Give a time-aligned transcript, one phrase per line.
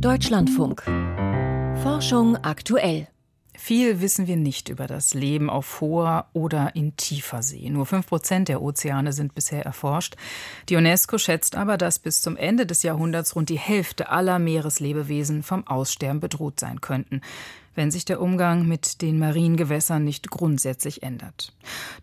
[0.00, 0.82] Deutschlandfunk.
[1.82, 3.08] Forschung aktuell.
[3.54, 7.70] Viel wissen wir nicht über das Leben auf hoher oder in tiefer See.
[7.70, 10.16] Nur fünf Prozent der Ozeane sind bisher erforscht.
[10.68, 15.42] Die UNESCO schätzt aber, dass bis zum Ende des Jahrhunderts rund die Hälfte aller Meereslebewesen
[15.42, 17.22] vom Aussterben bedroht sein könnten
[17.76, 21.52] wenn sich der Umgang mit den marinen Gewässern nicht grundsätzlich ändert.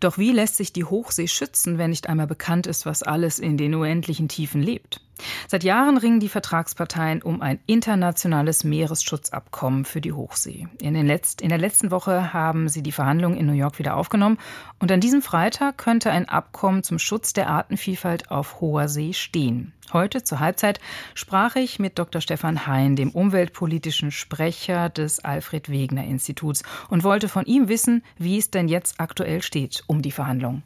[0.00, 3.56] Doch wie lässt sich die Hochsee schützen, wenn nicht einmal bekannt ist, was alles in
[3.56, 5.00] den unendlichen Tiefen lebt?
[5.46, 10.66] Seit Jahren ringen die Vertragsparteien um ein internationales Meeresschutzabkommen für die Hochsee.
[10.80, 14.38] In, Letzt-, in, der letzten Woche haben sie die Verhandlungen in New York wieder aufgenommen
[14.80, 19.72] und an diesem Freitag könnte ein Abkommen zum Schutz der Artenvielfalt auf hoher See stehen.
[19.92, 20.80] Heute zur Halbzeit
[21.14, 22.20] sprach ich mit Dr.
[22.20, 28.38] Stefan Hein, dem umweltpolitischen Sprecher des Alfred Wegener Instituts, und wollte von ihm wissen, wie
[28.38, 30.62] es denn jetzt aktuell steht um die Verhandlungen.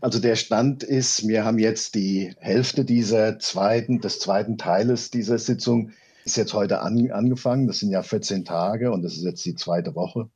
[0.00, 5.38] Also der Stand ist, wir haben jetzt die Hälfte dieser zweiten, des zweiten Teiles dieser
[5.38, 5.90] Sitzung
[6.24, 7.66] ist jetzt heute an, angefangen.
[7.66, 10.28] Das sind ja 14 Tage und das ist jetzt die zweite Woche.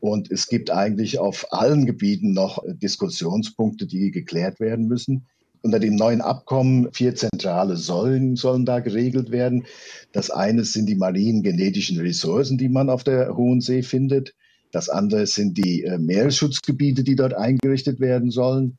[0.00, 5.26] Und es gibt eigentlich auf allen Gebieten noch Diskussionspunkte, die geklärt werden müssen.
[5.66, 9.66] Unter dem neuen Abkommen vier zentrale Säulen sollen da geregelt werden.
[10.12, 14.36] Das eine sind die marinen genetischen Ressourcen, die man auf der Hohen See findet.
[14.70, 18.78] Das andere sind die äh, Meeresschutzgebiete, die dort eingerichtet werden sollen.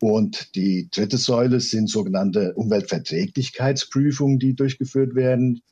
[0.00, 5.62] Und die dritte Säule sind sogenannte Umweltverträglichkeitsprüfungen, die durchgeführt werden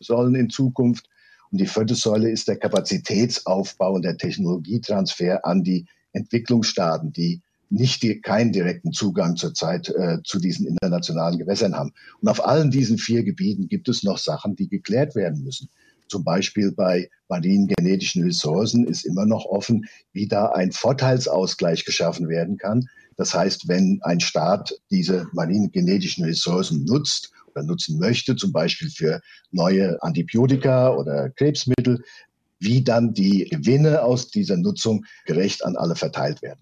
[0.00, 1.10] sollen in Zukunft.
[1.50, 8.02] Und die vierte Säule ist der Kapazitätsaufbau und der Technologietransfer an die Entwicklungsstaaten, die nicht
[8.02, 11.92] die, keinen direkten Zugang zurzeit äh, zu diesen internationalen Gewässern haben.
[12.20, 15.68] Und auf allen diesen vier Gebieten gibt es noch Sachen, die geklärt werden müssen.
[16.08, 22.28] Zum Beispiel bei marinen genetischen Ressourcen ist immer noch offen, wie da ein Vorteilsausgleich geschaffen
[22.28, 22.88] werden kann.
[23.16, 28.90] Das heißt, wenn ein Staat diese marinen genetischen Ressourcen nutzt oder nutzen möchte, zum Beispiel
[28.90, 29.20] für
[29.50, 32.02] neue Antibiotika oder Krebsmittel,
[32.58, 36.60] wie dann die Gewinne aus dieser Nutzung gerecht an alle verteilt werden.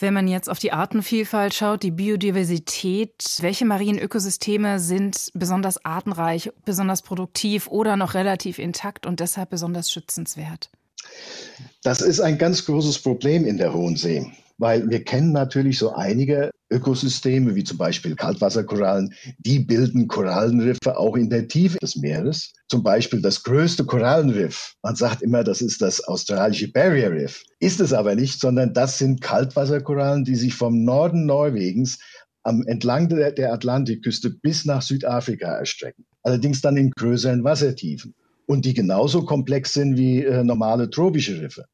[0.00, 6.52] Wenn man jetzt auf die Artenvielfalt schaut, die Biodiversität, welche marinen Ökosysteme sind besonders artenreich,
[6.64, 10.70] besonders produktiv oder noch relativ intakt und deshalb besonders schützenswert?
[11.82, 15.94] Das ist ein ganz großes Problem in der Hohen See weil wir kennen natürlich so
[15.94, 22.52] einige Ökosysteme, wie zum Beispiel Kaltwasserkorallen, die bilden Korallenriffe auch in der Tiefe des Meeres.
[22.68, 24.74] Zum Beispiel das größte Korallenriff.
[24.82, 27.42] Man sagt immer, das ist das australische Barrier Riff.
[27.60, 31.98] Ist es aber nicht, sondern das sind Kaltwasserkorallen, die sich vom Norden Norwegens
[32.42, 36.04] am entlang der, der Atlantikküste bis nach Südafrika erstrecken.
[36.22, 38.14] Allerdings dann in größeren Wassertiefen
[38.46, 41.66] und die genauso komplex sind wie äh, normale tropische Riffe.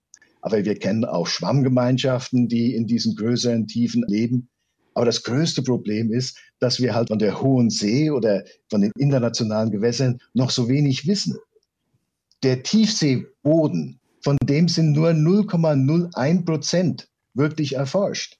[0.44, 4.50] Aber wir kennen auch Schwammgemeinschaften, die in diesen größeren Tiefen leben.
[4.92, 8.92] Aber das größte Problem ist, dass wir halt von der Hohen See oder von den
[8.98, 11.38] internationalen Gewässern noch so wenig wissen.
[12.42, 18.36] Der Tiefseeboden, von dem sind nur 0,01 Prozent wirklich erforscht.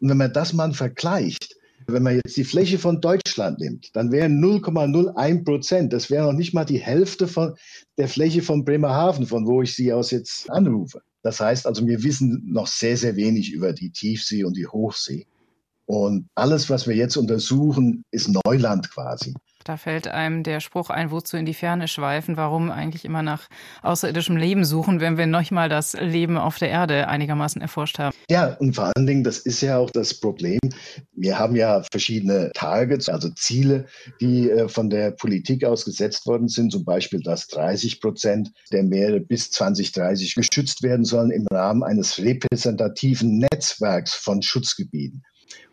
[0.00, 1.53] Und wenn man das mal vergleicht,
[1.86, 6.32] wenn man jetzt die Fläche von Deutschland nimmt, dann wären 0,01 Prozent, das wäre noch
[6.32, 7.54] nicht mal die Hälfte von
[7.98, 11.02] der Fläche von Bremerhaven, von wo ich Sie aus jetzt anrufe.
[11.22, 15.26] Das heißt also, wir wissen noch sehr, sehr wenig über die Tiefsee und die Hochsee.
[15.86, 19.34] Und alles, was wir jetzt untersuchen, ist Neuland quasi.
[19.64, 23.48] Da fällt einem der Spruch ein, wozu in die Ferne schweifen, warum eigentlich immer nach
[23.80, 28.14] außerirdischem Leben suchen, wenn wir noch mal das Leben auf der Erde einigermaßen erforscht haben.
[28.30, 30.60] Ja, und vor allen Dingen, das ist ja auch das Problem.
[31.12, 33.86] Wir haben ja verschiedene Targets, also Ziele,
[34.20, 38.82] die äh, von der Politik aus gesetzt worden sind, zum Beispiel, dass 30 Prozent der
[38.82, 45.22] Meere bis 2030 geschützt werden sollen im Rahmen eines repräsentativen Netzwerks von Schutzgebieten.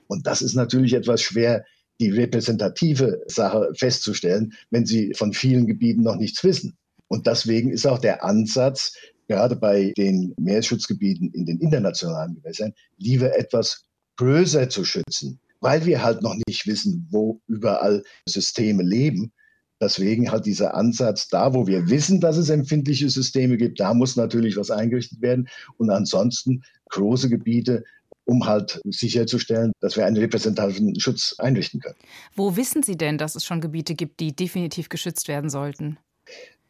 [0.08, 1.66] Und das ist natürlich etwas schwer
[2.02, 6.76] die repräsentative Sache festzustellen, wenn sie von vielen Gebieten noch nichts wissen.
[7.08, 8.94] Und deswegen ist auch der Ansatz,
[9.28, 13.86] gerade bei den Meeresschutzgebieten in den internationalen Gewässern, lieber etwas
[14.18, 19.32] größer zu schützen, weil wir halt noch nicht wissen, wo überall Systeme leben.
[19.80, 24.16] Deswegen halt dieser Ansatz, da wo wir wissen, dass es empfindliche Systeme gibt, da muss
[24.16, 25.48] natürlich was eingerichtet werden.
[25.78, 27.84] Und ansonsten große Gebiete
[28.32, 31.98] um halt sicherzustellen, dass wir einen repräsentativen Schutz einrichten können.
[32.34, 35.98] Wo wissen Sie denn, dass es schon Gebiete gibt, die definitiv geschützt werden sollten?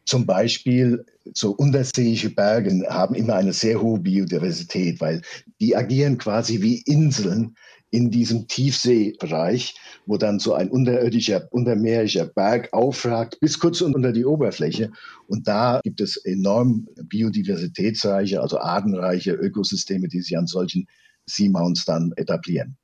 [0.05, 1.05] Zum Beispiel
[1.35, 5.21] so unterseeische Berge haben immer eine sehr hohe Biodiversität, weil
[5.59, 7.55] die agieren quasi wie Inseln
[7.91, 14.25] in diesem Tiefseebereich, wo dann so ein unterirdischer, untermeerischer Berg aufragt bis kurz unter die
[14.25, 14.91] Oberfläche.
[15.27, 20.87] Und da gibt es enorm biodiversitätsreiche, also artenreiche Ökosysteme, die sich an solchen
[21.25, 22.77] Seamounts dann etablieren.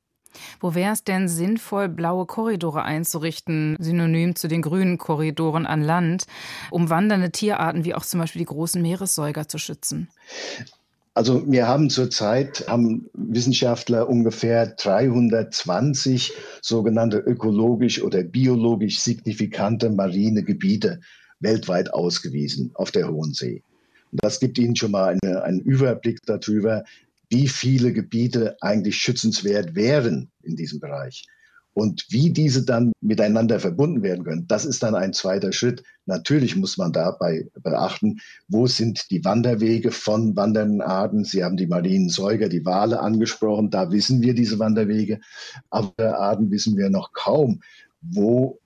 [0.60, 6.26] Wo wäre es denn sinnvoll, blaue Korridore einzurichten, synonym zu den grünen Korridoren an Land,
[6.70, 10.08] um wandernde Tierarten wie auch zum Beispiel die großen Meeressäuger zu schützen?
[11.18, 16.32] Also wir haben zurzeit, haben Wissenschaftler ungefähr 320
[16.62, 21.00] sogenannte ökologisch oder biologisch signifikante marine Gebiete
[21.40, 23.64] weltweit ausgewiesen auf der Hohen See.
[24.12, 26.84] Und das gibt Ihnen schon mal eine, einen Überblick darüber,
[27.28, 31.26] wie viele Gebiete eigentlich schützenswert wären in diesem Bereich.
[31.78, 35.84] Und wie diese dann miteinander verbunden werden können, das ist dann ein zweiter Schritt.
[36.06, 41.22] Natürlich muss man dabei beachten, wo sind die Wanderwege von wandernden Arten.
[41.22, 43.70] Sie haben die marinen Säuger, die Wale angesprochen.
[43.70, 45.20] Da wissen wir diese Wanderwege.
[45.70, 47.60] Aber Arten wissen wir noch kaum,
[48.00, 48.58] wo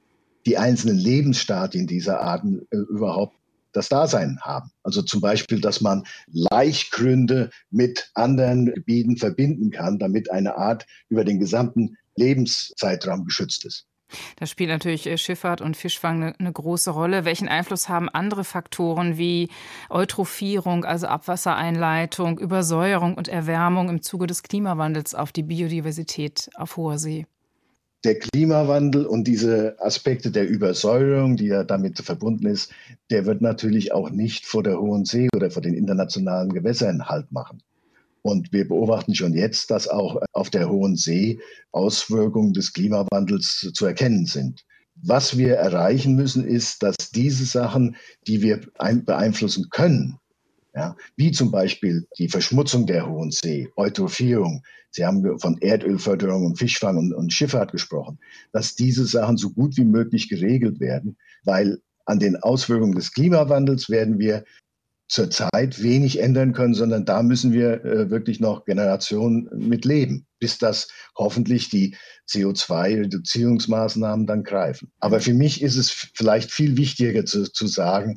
[0.47, 3.37] die einzelnen Lebensstadien dieser Arten äh, überhaupt
[3.73, 4.71] das Dasein haben.
[4.83, 11.25] Also zum Beispiel, dass man Laichgründe mit anderen Gebieten verbinden kann, damit eine Art über
[11.25, 13.87] den gesamten Lebenszeitraum geschützt ist.
[14.37, 17.25] Da spielt natürlich äh, Schifffahrt und Fischfang eine, eine, große Rolle.
[17.25, 19.49] Welchen Einfluss haben andere Faktoren wie
[19.89, 26.99] Eutrophierung, also Abwassereinleitung, Übersäuerung und Erwärmung im Zuge des Klimawandels auf die Biodiversität auf hoher
[26.99, 27.27] See?
[28.05, 32.73] der Klimawandel und diese Aspekte der Übersäuerung, die ja damit verbunden ist,
[33.11, 37.31] der wird natürlich auch nicht vor der Hohen See oder vor den internationalen Gewässern Halt
[37.31, 37.63] machen.
[38.23, 41.41] Und wir beobachten schon jetzt, dass auch auf der Hohen See
[41.73, 44.65] Auswirkungen des Klimawandels zu erkennen sind.
[44.95, 47.97] Was wir erreichen müssen, ist, dass diese Sachen,
[48.27, 50.19] die wir beeinflussen können,
[50.75, 54.63] ja, wie zum Beispiel die Verschmutzung der Hohen See, Eutrophierung.
[54.91, 58.19] Sie haben von Erdölförderung und Fischfang und, und Schifffahrt gesprochen,
[58.53, 63.91] dass diese Sachen so gut wie möglich geregelt werden, weil an den Auswirkungen des Klimawandels
[63.91, 64.45] werden wir
[65.13, 70.57] zurzeit wenig ändern können, sondern da müssen wir äh, wirklich noch Generationen mit leben, bis
[70.57, 71.97] das hoffentlich die
[72.31, 74.91] CO2-Reduzierungsmaßnahmen dann greifen.
[75.01, 78.17] Aber für mich ist es vielleicht viel wichtiger zu, zu sagen,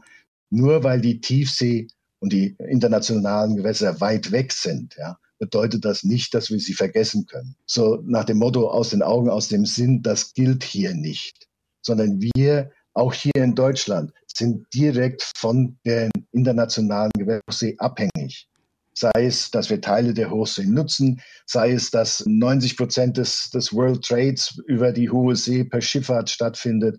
[0.50, 1.89] nur weil die Tiefsee
[2.19, 7.25] und die internationalen Gewässer weit weg sind, ja, bedeutet das nicht, dass wir sie vergessen
[7.25, 7.57] können.
[7.65, 11.50] So nach dem Motto aus den Augen, aus dem Sinn, das gilt hier nicht,
[11.81, 18.47] sondern wir, auch hier in Deutschland, sind direkt von der internationalen Gewässersee abhängig.
[18.93, 23.73] Sei es, dass wir Teile der Hochsee nutzen, sei es, dass 90 Prozent des, des
[23.73, 26.97] World Trades über die Hohe See per Schifffahrt stattfindet.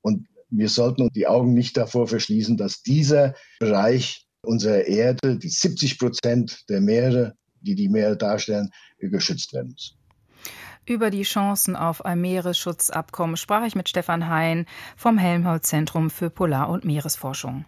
[0.00, 5.98] Und wir sollten die Augen nicht davor verschließen, dass dieser Bereich unserer Erde, die 70
[5.98, 9.96] Prozent der Meere, die die Meere darstellen, geschützt werden muss.
[10.86, 14.66] Über die Chancen auf ein Meeresschutzabkommen sprach ich mit Stefan Hein
[14.96, 17.64] vom Helmholtz Zentrum für Polar- und Meeresforschung.